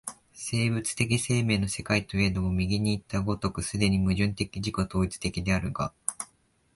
[0.33, 5.93] 生物的生命の世界といえども、右にいった如く既に矛盾的自己同一的であるが、